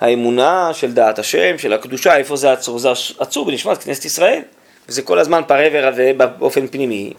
[0.00, 2.78] האמונה, של דעת השם, של הקדושה, איפה זה עצור?
[2.78, 4.42] זה עצור בנשמת כנסת ישראל.
[4.88, 7.12] וזה כל הזמן פרה ורבה באופן פנימי.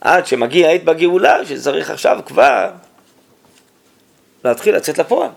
[0.00, 2.68] עד שמגיע עת בגאולה, שצריך עכשיו כבר
[4.44, 5.28] להתחיל לצאת לפועל.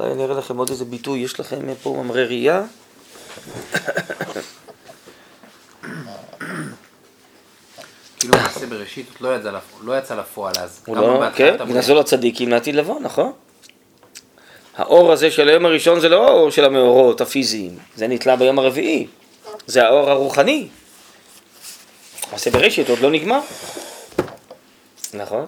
[0.00, 2.62] אולי אני אראה לכם עוד איזה ביטוי, יש לכם פה ממרי ראייה?
[8.18, 10.80] כאילו מעשה בראשית לא יצא לפועל, לא יצא לפועל אז.
[10.86, 13.32] הוא לא, כן, גנזו לצדיקים לעתיד לבוא, נכון?
[14.76, 19.06] האור הזה של היום הראשון זה לא האור של המאורות הפיזיים, זה נתלה ביום הרביעי,
[19.66, 20.68] זה האור הרוחני.
[22.32, 23.40] מעשה בראשית עוד לא נגמר,
[25.14, 25.46] נכון?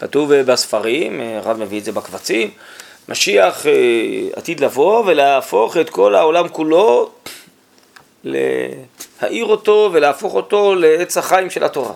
[0.00, 2.50] כתוב בספרים, הרב מביא את זה בקבצים,
[3.08, 3.66] משיח
[4.36, 7.10] עתיד לבוא ולהפוך את כל העולם כולו,
[8.24, 11.94] להאיר אותו ולהפוך אותו לעץ החיים של התורה.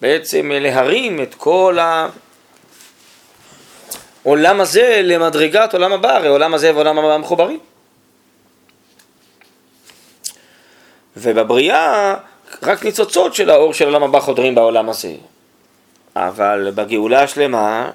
[0.00, 1.78] בעצם להרים את כל
[4.24, 7.58] העולם הזה למדרגת עולם הבא, הרי עולם הזה ועולם הבא מחוברים.
[11.16, 12.14] ובבריאה
[12.62, 15.14] רק ניצוצות של האור של עולם הבא חודרים בעולם הזה.
[16.16, 17.90] אבל בגאולה השלמה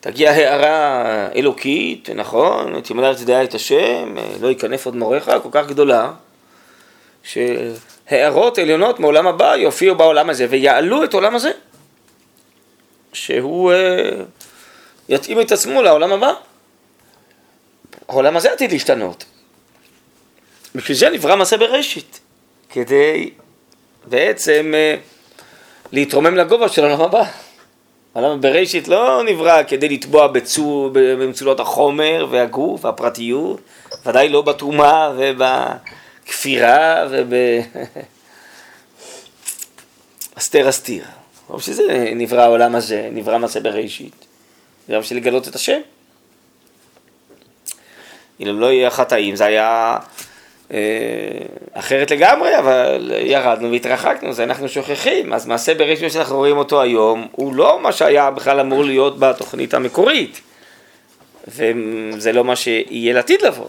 [0.00, 2.80] תגיע הערה אלוקית, נכון?
[2.80, 6.12] תמלא את ידיה את השם, לא ייכנף עוד מוריך, כל כך גדולה,
[7.22, 11.50] שהערות עליונות מעולם הבא יופיעו בעולם הזה ויעלו את העולם הזה,
[13.12, 13.76] שהוא uh,
[15.08, 16.32] יתאים את עצמו לעולם הבא.
[18.08, 19.24] העולם הזה עתיד להשתנות.
[20.74, 22.20] בשביל זה נברא מעשה בראשית,
[22.70, 23.30] כדי
[24.04, 25.00] בעצם uh,
[25.92, 27.24] להתרומם לגובה של העולם הבא.
[28.14, 33.60] העולם בראשית לא נברא כדי לטבוע בצו, במצולות החומר והגוף והפרטיות,
[34.06, 37.34] ודאי לא בטומאה ובכפירה וב...
[40.38, 41.04] אסתר אסתיר.
[41.50, 44.26] לא בשביל זה נברא העולם הזה, נברא מעשה בראשית.
[44.88, 45.80] זה בשביל לגלות את השם.
[48.40, 49.96] אם לא יהיה חטאים, זה היה
[51.72, 55.32] אחרת לגמרי, אבל ירדנו והתרחקנו, זה אנחנו שוכחים.
[55.32, 59.74] אז מעשה בראשית שאנחנו רואים אותו היום, הוא לא מה שהיה בכלל אמור להיות בתוכנית
[59.74, 60.40] המקורית.
[61.48, 63.68] וזה לא מה שיהיה לעתיד לבוא.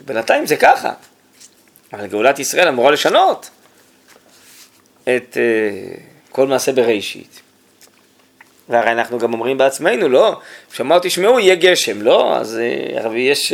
[0.00, 0.92] בינתיים זה ככה.
[1.92, 3.50] אבל גאולת ישראל אמורה לשנות
[5.02, 7.40] את uh, כל מעשה בראשית.
[8.68, 10.40] והרי אנחנו גם אומרים בעצמנו, לא,
[10.72, 12.60] כשאמר תשמעו יהיה גשם, לא, אז
[13.04, 13.52] uh, יש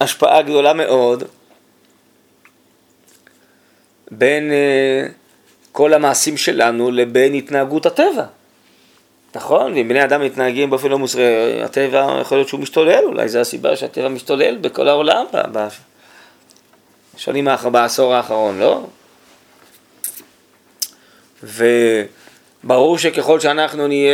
[0.00, 1.24] השפעה גדולה מאוד
[4.10, 5.12] בין uh,
[5.72, 8.24] כל המעשים שלנו לבין התנהגות הטבע.
[9.36, 9.72] נכון?
[9.72, 13.76] ואם בני אדם מתנהגים באופן לא מוסרי, הטבע יכול להיות שהוא משתולל, אולי זו הסיבה
[13.76, 15.26] שהטבע משתולל בכל העולם
[17.14, 18.86] בשנים בעשור האחרון, לא?
[22.64, 24.12] וברור שככל שאנחנו נהיה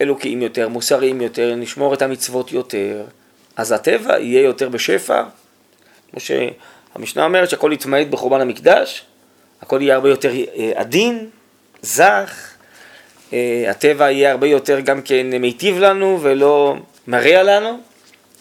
[0.00, 3.04] אלוקיים יותר, מוסריים יותר, נשמור את המצוות יותר,
[3.56, 5.22] אז הטבע יהיה יותר בשפע,
[6.10, 9.04] כמו שהמשנה אומרת שהכל יתמעט בחורבן המקדש,
[9.62, 11.28] הכל יהיה הרבה יותר אה, עדין,
[11.82, 12.50] זך,
[13.32, 17.80] אה, הטבע יהיה הרבה יותר גם כן מיטיב לנו ולא מרע לנו,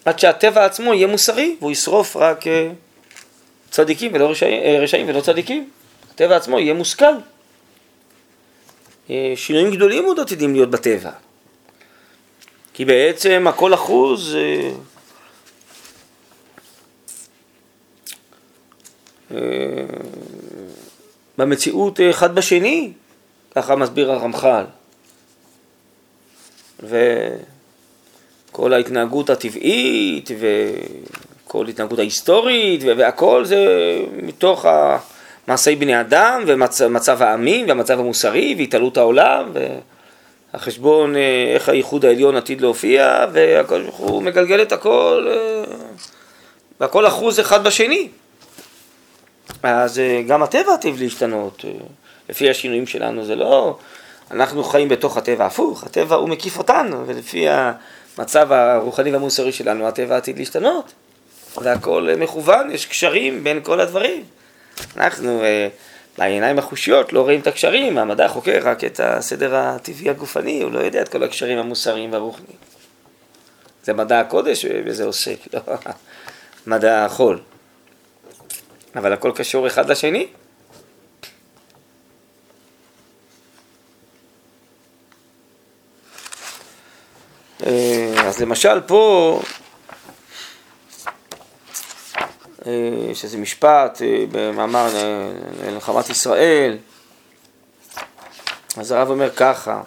[0.06, 2.70] עד שהטבע עצמו יהיה מוסרי והוא ישרוף רק אה,
[3.70, 5.70] צדיקים ולא רשעים, רשעים ולא צדיקים.
[6.14, 7.14] הטבע עצמו יהיה מושכל.
[9.36, 11.10] שינויים גדולים מאוד עתידים להיות בטבע.
[12.74, 14.38] כי בעצם הכל אחוז
[21.38, 22.92] במציאות אחד בשני,
[23.56, 24.64] ככה מסביר הרמח"ל.
[26.84, 33.66] וכל ההתנהגות הטבעית וכל ההתנהגות ההיסטורית והכל זה
[34.22, 34.66] מתוך
[35.48, 39.52] מעשי בני אדם ומצב העמים והמצב המוסרי והתעלות העולם
[40.54, 45.64] והחשבון אה, איך הייחוד העליון עתיד להופיע והכל הוא מגלגל את הכל אה,
[46.80, 48.08] והכל אחוז אחד בשני.
[49.66, 51.66] אז אה, גם הטבע עתיד להשתנות.
[52.30, 53.78] לפי השינויים שלנו, זה לא...
[54.32, 60.18] אנחנו חיים בתוך הטבע הפוך, הטבע הוא מקיף אותנו, ולפי המצב הרוחני והמוסרי שלנו, הטבע
[60.18, 60.94] עתיד להשתנות.
[61.62, 64.24] והכל מכוון, יש קשרים בין כל הדברים.
[64.98, 65.68] אנחנו, אה,
[66.18, 70.80] בעיניים החושיות, לא רואים את הקשרים, המדע חוקר רק את הסדר הטבעי הגופני, הוא לא
[70.80, 72.58] יודע את כל הקשרים המוסריים והרוחניים.
[73.84, 75.60] זה מדע הקודש וזה עוסק, לא
[76.68, 77.40] מדע החול.
[78.96, 80.28] אבל הכל קשור אחד לשני.
[87.66, 89.42] אה, אז למשל פה,
[92.66, 94.88] אה, שזה משפט אה, במאמר
[95.64, 96.78] לנחמת ישראל,
[98.78, 99.82] אז הרב אומר ככה,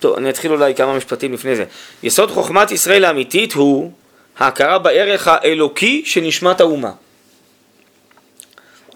[0.00, 1.64] טוב, אני אתחיל אולי כמה משפטים לפני זה.
[2.02, 3.92] יסוד חוכמת ישראל האמיתית הוא
[4.38, 6.92] ההכרה בערך האלוקי של נשמת האומה.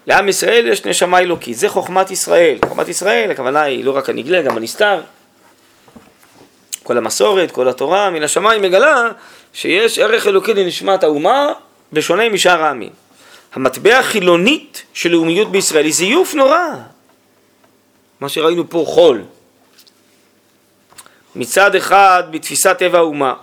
[0.07, 2.57] לעם ישראל יש נשמה אלוקית, זה חוכמת ישראל.
[2.65, 5.01] חוכמת ישראל, הכוונה היא לא רק הנגלה, גם הנסתר.
[6.83, 9.11] כל המסורת, כל התורה, מן השמיים מגלה
[9.53, 11.53] שיש ערך אלוקי לנשמת האומה,
[11.93, 12.91] בשונה משאר העמים.
[13.53, 16.67] המטבע החילונית של לאומיות בישראל היא זיוף נורא.
[18.21, 19.23] מה שראינו פה חול.
[21.35, 23.33] מצד אחד בתפיסת טבע האומה,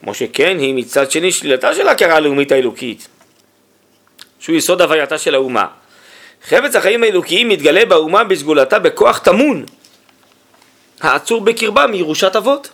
[0.00, 3.08] כמו שכן היא מצד שני שלילתה של ההכרה הלאומית האלוקית,
[4.40, 5.66] שהוא יסוד הווייתה של האומה.
[6.48, 9.64] חפץ החיים האלוקיים מתגלה באומה בסגולתה בכוח טמון,
[11.00, 12.70] העצור בקרבה מירושת אבות.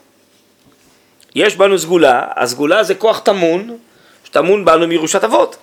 [1.35, 3.79] יש בנו סגולה, הסגולה זה כוח טמון,
[4.25, 5.57] שטמון בנו מירושת אבות.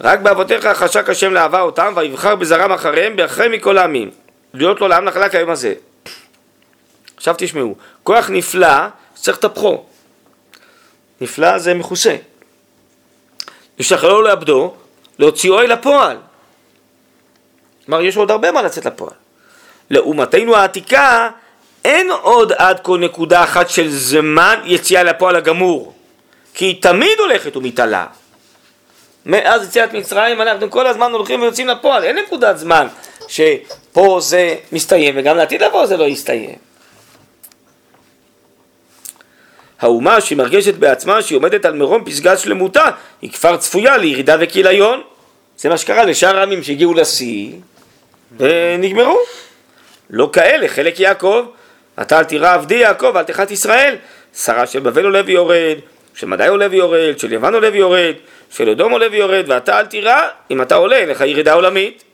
[0.00, 4.10] רק באבותיך חשק השם לאהבה אותם, ויבחר בזרם אחריהם באחרי מכל העמים,
[4.54, 5.74] להיות לו לעם נחלה כיום הזה.
[7.20, 8.76] עכשיו תשמעו, כוח נפלא
[9.14, 9.84] צריך לטפחו.
[11.20, 12.16] נפלא זה מכוסה.
[13.78, 14.74] לשחררו לעבדו,
[15.18, 16.16] להוציאו אל הפועל.
[17.86, 19.12] כלומר, יש עוד הרבה מה לצאת לפועל.
[19.90, 21.30] לאומתנו העתיקה
[21.84, 25.94] אין עוד עד כה נקודה אחת של זמן יציאה לפועל הגמור,
[26.54, 28.06] כי היא תמיד הולכת ומתעלה.
[29.26, 32.86] מאז יציאת מצרים אנחנו כל הזמן הולכים ויוצאים לפועל, אין נקודת זמן
[33.28, 36.69] שפה זה מסתיים וגם לעתיד לבוא זה לא יסתיים.
[39.80, 42.84] האומה שמרגשת בעצמה שהיא עומדת על מרום פסגת שלמותה,
[43.22, 45.02] היא כבר צפויה לירידה וכיליון.
[45.58, 47.52] זה מה שקרה לשאר העמים שהגיעו לשיא
[48.36, 49.18] ונגמרו.
[50.10, 51.46] לא כאלה, חלק יעקב,
[52.02, 53.96] אתה אל תירא עבדי יעקב, אל תחת ישראל.
[54.34, 55.76] שרה של בבל עולה ויורד,
[56.14, 58.14] של מדי עולה ויורד, של יוון עולה ויורד,
[58.50, 60.20] של אדום עולה ויורד, ואתה אל תירא,
[60.50, 62.04] אם אתה עולה, אין לך ירידה עולמית.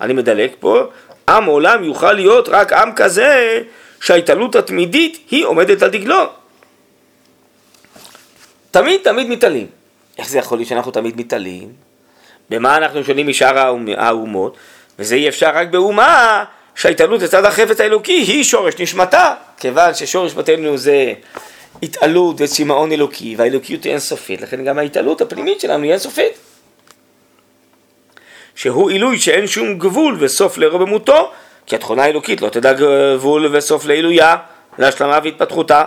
[0.00, 0.84] אני מדלג פה,
[1.28, 3.62] עם עולם יוכל להיות רק עם כזה
[4.02, 6.24] שההתעלות התמידית היא עומדת על דגלו.
[8.70, 9.66] תמיד תמיד מתעלים.
[10.18, 11.72] איך זה יכול להיות שאנחנו תמיד מתעלים?
[12.50, 14.56] במה אנחנו שונים משאר האומות?
[14.98, 16.44] וזה אי אפשר רק באומה
[16.74, 21.12] שההתעלות לצד החפץ האלוקי היא שורש נשמתה, כיוון ששורש בתינו זה
[21.82, 26.32] התעלות וצמאון אלוקי, והאלוקיות היא אינסופית, לכן גם ההתעלות הפנימית שלנו היא אינסופית.
[28.54, 31.32] שהוא עילוי שאין שום גבול וסוף לרוממותו,
[31.66, 34.36] כי התכונה האלוקית לא תדע גבול וסוף לעילויה,
[34.78, 35.84] להשלמה והתפתחותה.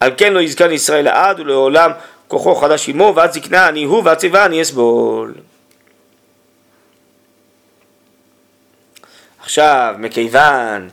[0.00, 1.90] על כן לא יזכן ישראל לעד ולעולם
[2.28, 5.34] כוחו חדש עמו, ועד זקנה אני הוא ועד שיבה אני אסבול.
[9.40, 10.88] עכשיו, מכיוון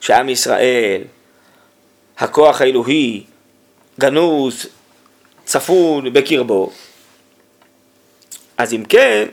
[0.00, 1.02] שעם ישראל,
[2.18, 3.24] הכוח האלוהי
[4.00, 4.66] גנוז,
[5.44, 6.70] צפון בקרבו,
[8.58, 9.26] אז אם כן,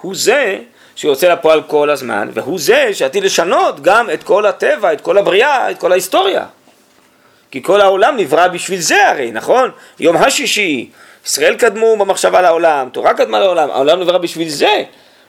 [0.00, 0.58] הוא זה
[1.00, 5.70] שיוצא לפועל כל הזמן, והוא זה שעתיד לשנות גם את כל הטבע, את כל הבריאה,
[5.70, 6.46] את כל ההיסטוריה.
[7.50, 9.70] כי כל העולם נברא בשביל זה הרי, נכון?
[10.00, 10.90] יום השישי,
[11.26, 14.82] ישראל קדמו במחשבה לעולם, תורה קדמה לעולם, העולם נברא בשביל זה,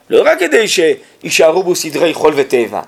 [0.10, 2.82] לא רק כדי שיישארו בו סדרי חול וטבע,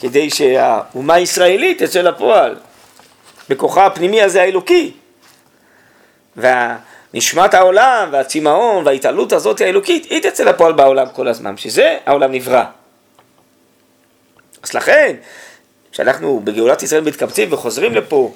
[0.00, 2.54] כדי שהאומה הישראלית תצא לפועל,
[3.48, 4.92] בכוחה הפנימי הזה האלוקי.
[7.14, 12.64] ונשמת העולם והצמאון וההתעלות הזאת האלוקית, היא תצא לפועל בעולם כל הזמן, שזה העולם נברא.
[14.62, 15.16] אז לכן,
[15.92, 18.32] כשאנחנו בגאולת ישראל מתקבצים וחוזרים לפה,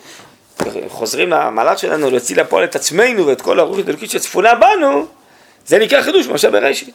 [0.88, 5.06] חוזרים למעלת שלנו להוציא לפועל את עצמנו ואת כל הרוח האלוקית שצפונה בנו,
[5.66, 6.94] זה נקרא חידוש משה בראשית.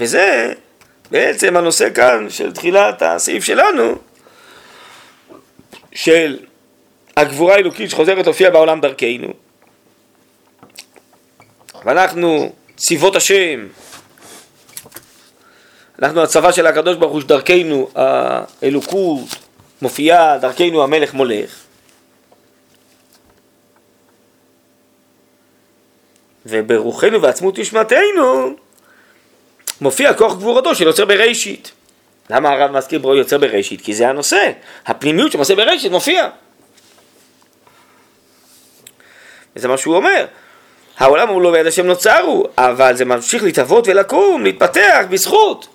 [0.00, 0.52] וזה
[1.10, 3.94] בעצם הנושא כאן של תחילת הסעיף שלנו,
[5.92, 6.38] של
[7.16, 9.47] הגבורה האלוקית שחוזרת להופיע בעולם דרכנו.
[11.84, 13.66] ואנחנו צבאות השם,
[16.02, 19.28] אנחנו הצבא של הקדוש ברוך הוא שדרכנו האלוקות
[19.82, 21.56] מופיעה, דרכנו המלך מולך.
[26.46, 28.56] וברוחנו ועצמות נשמתנו
[29.80, 31.72] מופיע כוח גבורתו של יוצר בראשית.
[32.30, 33.80] למה הרב מזכיר בו יוצר בראשית?
[33.80, 34.52] כי זה הנושא,
[34.86, 36.28] הפנימיות של מעשה בראשית מופיע.
[39.56, 40.26] וזה מה שהוא אומר.
[40.98, 45.68] העולם הוא לא ביד השם נוצרו, אבל זה ממשיך להתהוות ולקום, להתפתח בזכות.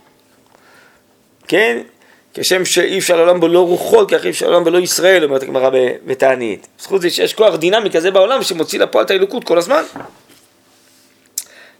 [1.47, 1.81] כן?
[2.33, 5.43] כשם שאי אפשר לעולם בו לא רוחות, כך אי אפשר לעולם בו לא ישראל, אומרת
[5.43, 5.69] הגמרא
[6.05, 6.67] בתענית.
[6.79, 9.83] בזכות זה שיש כוח דינמי כזה בעולם שמוציא לפועל את האלוקות כל הזמן.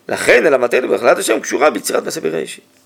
[0.10, 2.83] לכן אלמתנו בהחלט השם קשורה ביצירת מעשה בראשית.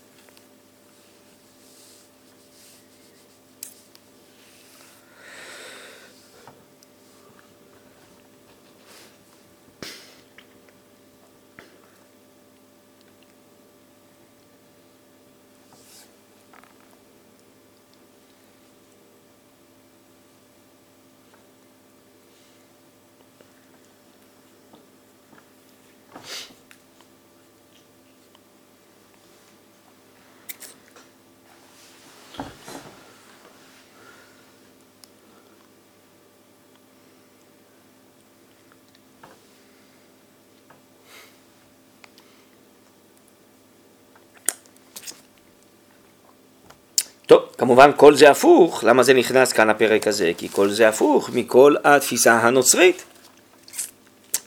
[47.27, 50.31] טוב, כמובן כל זה הפוך, למה זה נכנס כאן לפרק הזה?
[50.37, 53.03] כי כל זה הפוך מכל התפיסה הנוצרית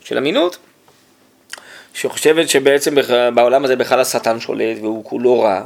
[0.01, 0.59] של אמינות,
[1.95, 2.95] שחושבת שבעצם
[3.35, 5.63] בעולם הזה בכלל השטן שולט והוא כולו רע,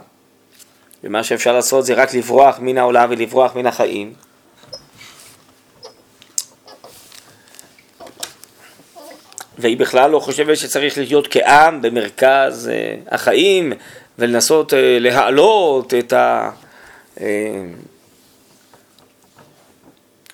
[1.05, 4.13] ומה שאפשר לעשות זה רק לברוח מן העולם ולברוח מן החיים.
[9.59, 13.73] והיא בכלל לא חושבת שצריך להיות כעם במרכז אה, החיים
[14.19, 16.51] ולנסות אה, להעלות את ה...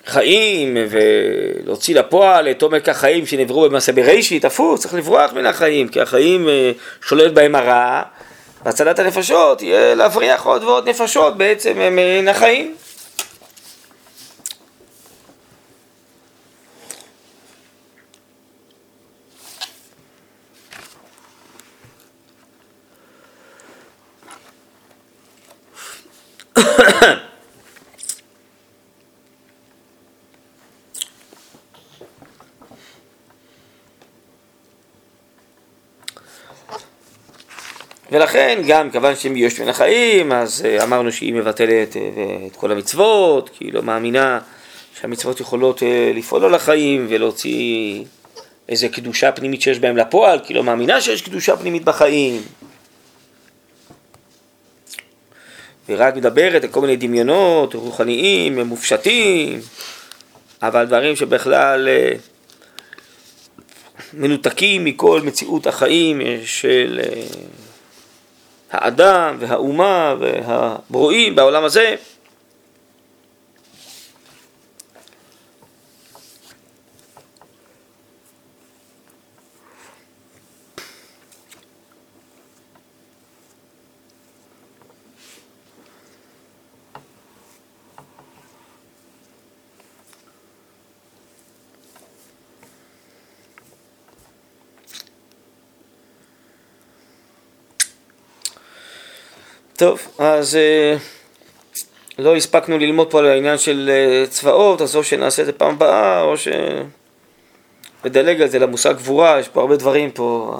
[0.05, 6.01] חיים ולהוציא לפועל את עומק החיים שנבראו במעשה בראשית, הפוך, צריך לברוח מן החיים, כי
[6.01, 6.71] החיים אה,
[7.07, 8.01] שולט בהם הרע,
[8.65, 12.75] והצלת הנפשות יהיה להבריח עוד ועוד נפשות בעצם מן החיים.
[38.11, 42.01] ולכן גם כיוון שהם יש מן החיים, אז אה, אמרנו שהיא מבטלת אה,
[42.47, 44.39] את כל המצוות, כי היא לא מאמינה
[44.99, 48.03] שהמצוות יכולות אה, לפעול על החיים ולהוציא
[48.69, 52.41] איזה קדושה פנימית שיש בהם לפועל, כי היא לא מאמינה שיש קדושה פנימית בחיים.
[55.89, 59.59] ורק מדברת על כל מיני דמיונות רוחניים, מופשטים,
[60.61, 61.89] אבל דברים שבכלל
[64.13, 66.99] מנותקים מכל מציאות החיים של
[68.71, 71.95] האדם והאומה והברואים בעולם הזה.
[99.81, 100.97] טוב, אז אה,
[102.17, 105.73] לא הספקנו ללמוד פה על העניין של אה, צבאות, אז או שנעשה את זה פעם
[105.73, 106.33] הבאה, או
[108.03, 110.59] שנדלג על זה למושג גבורה, יש פה הרבה דברים פה,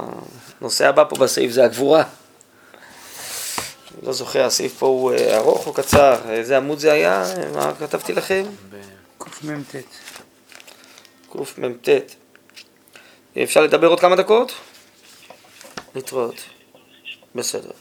[0.61, 2.03] הנושא הבא פה בסעיף זה הגבורה.
[4.03, 8.13] לא זוכר, הסעיף פה הוא אה, ארוך או קצר, איזה עמוד זה היה, מה כתבתי
[8.13, 8.43] לכם?
[9.17, 9.75] קמ"ט.
[11.31, 11.89] קמ"ט.
[13.43, 14.51] אפשר לדבר עוד כמה דקות?
[15.95, 16.35] להתראות.
[17.35, 17.80] בסדר.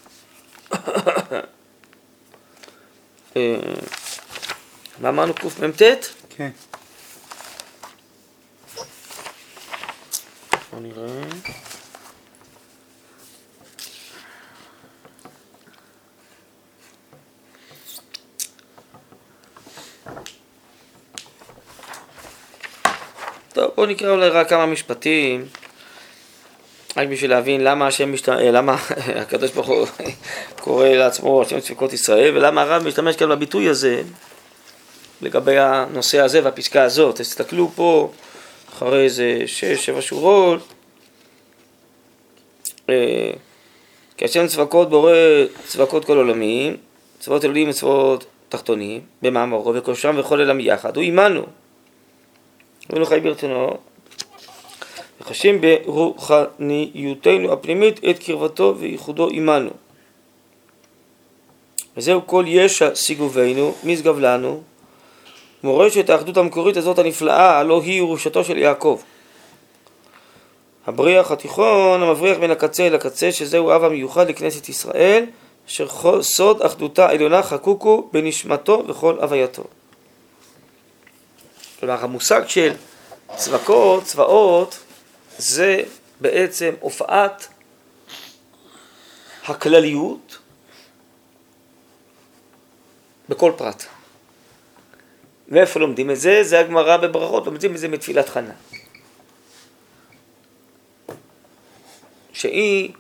[3.36, 3.56] אה,
[5.00, 5.82] מה אמרנו קמ"ט?
[6.36, 6.50] כן.
[10.72, 11.22] בוא נראה.
[23.52, 25.46] טוב, בואו נקרא אולי רק כמה משפטים,
[26.97, 28.28] רק בשביל להבין למה השם משת...
[28.28, 28.76] אה, למה
[29.22, 29.86] הקדוש ברוך הוא
[30.64, 34.03] קורא לעצמו השם צפיקות ישראל, ולמה הרב משתמש כאן בביטוי הזה
[35.22, 37.16] לגבי הנושא הזה והפסקה הזאת.
[37.16, 38.11] תסתכלו פה
[38.68, 40.61] אחרי איזה שש, שבע שורות.
[42.91, 43.30] אה,
[44.16, 45.12] כי השם צבקות בורא
[45.66, 46.76] צבקות כל עולמים,
[47.18, 51.43] צבאות אלוהים וצבאות תחתונים, במאמרו וכושרם וכל אלה יחד, הוא עמנו.
[52.91, 53.76] אבינו חי ברצונו,
[55.30, 59.70] וחשים ברוחניותנו הפנימית את קרבתו וייחודו עמנו.
[61.96, 64.62] וזהו כל ישע סיגובנו, משגב לנו,
[65.62, 69.00] מורשת האחדות המקורית הזאת הנפלאה, הלא היא ירושתו של יעקב.
[70.86, 75.24] הבריח התיכון המבריח בין הקצה אל הקצה, שזהו אב המיוחד לכנסת ישראל,
[75.68, 79.64] אשר סוד אחדותה העליונה חקוקו בנשמתו וכל הווייתו.
[81.80, 82.72] כלומר, המושג של
[83.36, 84.78] צבקות, צבאות,
[85.41, 85.82] זה
[86.20, 87.49] בעצם הופעת
[89.47, 90.38] הכלליות
[93.28, 93.84] בכל פרט.
[95.49, 96.43] ואיפה לומדים את זה?
[96.43, 98.53] זה הגמרא בברכות, לומדים את זה מתפילת חנה.
[102.32, 102.93] שהיא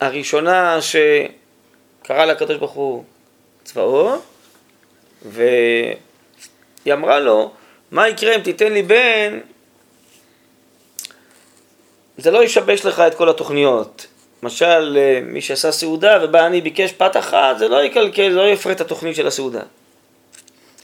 [0.00, 3.04] הראשונה שקרא לקדוש ברוך הוא
[3.64, 4.22] צבאות,
[5.22, 5.94] והיא
[6.92, 7.52] אמרה לו,
[7.90, 9.40] מה יקרה אם תיתן לי בן,
[12.18, 14.06] זה לא ישבש לך את כל התוכניות.
[14.42, 18.48] למשל, אה, מי שעשה סעודה ובא אני ביקש פת אחת, זה לא יקלקל, זה לא
[18.48, 19.62] יפרה את התוכנית של הסעודה.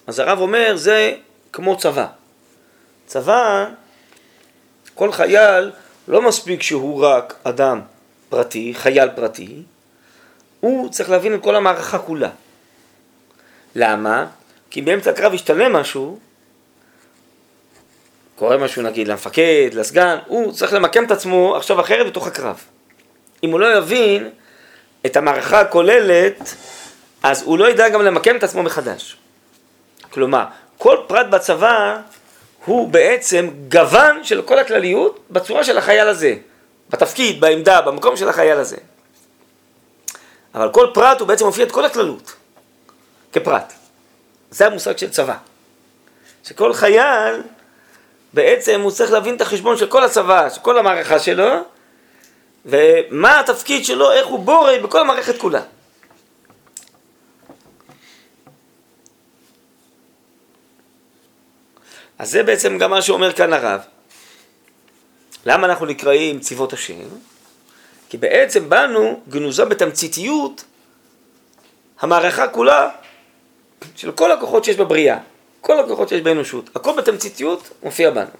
[0.06, 1.14] אז הרב אומר, זה
[1.52, 2.06] כמו צבא.
[3.06, 3.66] צבא,
[4.94, 5.70] כל חייל,
[6.08, 7.80] לא מספיק שהוא רק אדם
[8.28, 9.62] פרטי, חייל פרטי,
[10.60, 12.30] הוא צריך להבין את כל המערכה כולה.
[13.74, 14.26] למה?
[14.70, 16.18] כי באמצע הקרב ישתנה משהו,
[18.40, 22.64] קורה משהו נגיד למפקד, לסגן, הוא צריך למקם את עצמו עכשיו אחרת בתוך הקרב.
[23.42, 24.30] אם הוא לא יבין
[25.06, 26.54] את המערכה הכוללת,
[27.22, 29.16] אז הוא לא ידע גם למקם את עצמו מחדש.
[30.10, 30.44] כלומר,
[30.78, 32.00] כל פרט בצבא
[32.64, 36.34] הוא בעצם גוון של כל הכלליות בצורה של החייל הזה,
[36.90, 38.76] בתפקיד, בעמדה, במקום של החייל הזה.
[40.54, 42.34] אבל כל פרט הוא בעצם מופיע את כל הכללות,
[43.32, 43.72] כפרט.
[44.50, 45.36] זה המושג של צבא.
[46.44, 47.42] שכל חייל,
[48.34, 51.44] בעצם הוא צריך להבין את החשבון של כל הצבא, של כל המערכה שלו,
[52.66, 55.62] ומה התפקיד שלו, איך הוא בורא בכל המערכת כולה.
[62.18, 63.80] אז זה בעצם גם מה שאומר כאן הרב.
[65.46, 67.08] למה אנחנו נקראים צבאות השם?
[68.08, 70.64] כי בעצם בנו גנוזה בתמציתיות
[72.00, 72.90] המערכה כולה
[73.96, 75.18] של כל הכוחות שיש בבריאה,
[75.60, 78.30] כל הכוחות שיש באנושות, הכל בתמציתיות מופיע בנו.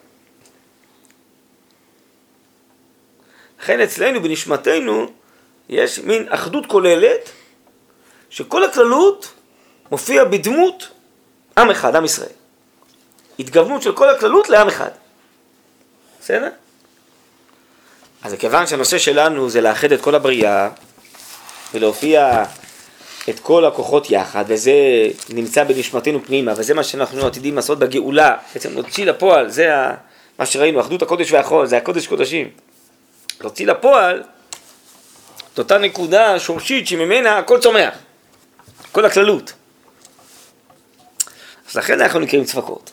[3.60, 5.06] לכן אצלנו, בנשמתנו,
[5.68, 7.30] יש מין אחדות כוללת,
[8.30, 9.32] שכל הכללות
[9.90, 10.88] מופיע בדמות
[11.58, 12.32] עם אחד, עם ישראל.
[13.38, 14.90] התגוונות של כל הכללות לעם אחד.
[16.20, 16.48] בסדר?
[18.22, 20.68] אז כיוון שהנושא שלנו זה לאחד את כל הבריאה
[21.74, 22.44] ולהופיע
[23.28, 24.72] את כל הכוחות יחד, וזה
[25.28, 29.70] נמצא בנשמתנו פנימה, וזה מה שאנחנו עתידים לעשות בגאולה, בעצם להוציא לפועל, זה.
[30.38, 32.48] מה שראינו, אחדות הקודש והחול, זה הקודש קודשים.
[33.40, 34.22] להוציא לפועל
[35.54, 37.94] את אותה נקודה שורשית שממנה הכל צומח,
[38.92, 39.52] כל הכללות.
[41.70, 42.90] אז לכן אנחנו נקראים צפקות.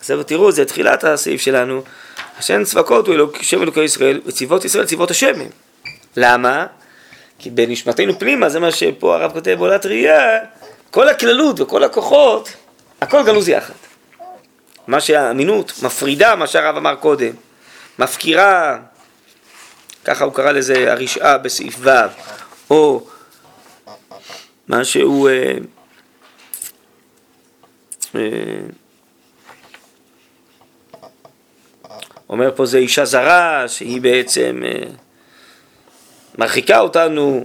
[0.00, 1.82] אז תראו, זה תחילת הסעיף שלנו.
[2.38, 5.32] השם צבקות הוא אלוק, שם אלוקי ישראל, וצבאות ישראל צבאות השם
[6.16, 6.66] למה?
[7.38, 10.38] כי בנשמתנו פנימה, זה מה שפה הרב כותב בעולת ראייה,
[10.90, 12.48] כל הכללות וכל הכוחות,
[13.00, 13.74] הכל גנוז יחד.
[14.86, 17.32] מה שהאמינות מפרידה, מה שהרב אמר קודם,
[17.98, 18.78] מפקירה,
[20.04, 21.90] ככה הוא קרא לזה הרשעה בסעיף ו',
[22.70, 23.06] או
[24.68, 25.28] מה שהוא...
[25.28, 25.52] אה,
[28.14, 28.20] אה,
[32.28, 34.88] אומר פה זה אישה זרה, שהיא בעצם אה,
[36.38, 37.44] מרחיקה אותנו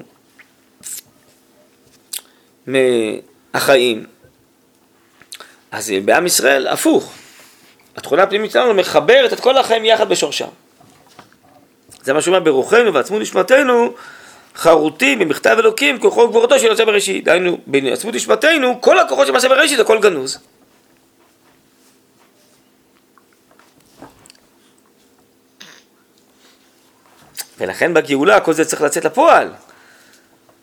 [2.68, 4.06] מהחיים.
[5.72, 7.14] אז בעם ישראל, הפוך.
[7.96, 10.48] התכונה הפנימית שלנו מחברת את כל החיים יחד בשורשם.
[12.04, 13.94] זה מה שאומר ברוחנו ועצמות נשמתנו,
[14.56, 17.24] חרוטים במכתב אלוקים כוחו וגבורתו של יוצא בראשית.
[17.24, 20.40] דהיינו, בעצמות נשמתנו, כל הכוחות של מעשה בראשית, הכל גנוז.
[27.62, 29.54] ולכן בגאולה כל זה צריך לצאת לפועל.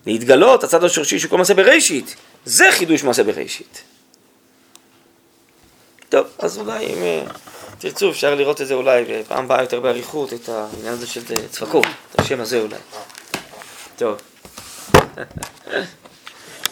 [0.07, 2.17] להתגלות הצד השורשי של כל מעשה בראשית.
[2.45, 3.83] זה חידוש מעשה בראשית.
[6.09, 7.23] טוב, אז אולי אם אה,
[7.79, 11.87] תרצו אפשר לראות את זה אולי בפעם הבאה יותר באריכות, את העניין הזה של צפקות,
[12.15, 12.77] את השם הזה אולי.
[13.97, 14.17] טוב.